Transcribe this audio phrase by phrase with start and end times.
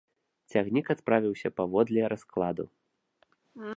[0.53, 2.65] Цягнік адправіўся паводле раскладу.